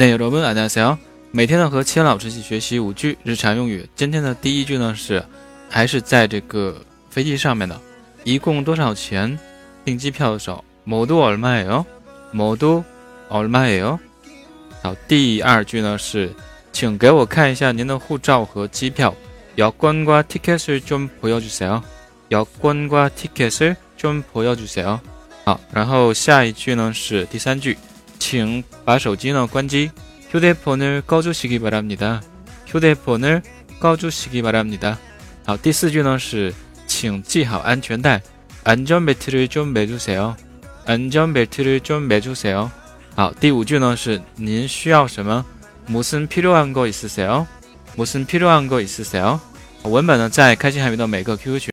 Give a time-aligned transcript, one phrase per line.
[0.00, 0.96] 네 여러분 안녕하세요.
[1.30, 3.86] 每天呢和千老师一起学习五句日常用语。
[3.94, 5.22] 今天的第一句呢是，
[5.68, 6.80] 还是在这个
[7.10, 7.78] 飞机上面的，
[8.24, 9.38] 一共多少钱？
[9.84, 11.84] 订机票的时候，모두얼마예 요？
[12.32, 13.98] 모두얼마예 요？
[14.82, 16.34] 好，第二句呢是，
[16.72, 19.14] 请给我看一下您的护照和机票。
[19.58, 21.82] 여권과티켓을좀보여주세 요。
[22.30, 24.98] 여권과티켓을좀보여주세 요。
[25.44, 27.76] 好，然后下一句呢是第三句，
[28.19, 29.91] 请把手机呢关机。
[30.31, 32.21] 휴대폰을 꺼주시기 바랍니다.
[32.67, 33.41] 휴대폰을
[33.79, 34.97] 꺼주시기 바랍니다.
[35.45, 36.53] 好，第四句呢是
[36.87, 38.21] 请系好安全带
[38.65, 40.35] 안전벨트를 좀 매주세요.
[40.85, 42.69] 안전벨트를 좀 매주세요.
[43.15, 45.45] 好，第五句呢是您需要什么
[45.87, 47.47] 무슨 필요한 거 있으세요?
[47.95, 49.39] 무슨 필요한 거 있으세요?
[49.83, 51.61] 文本呢在开心海语的每个 QQ 群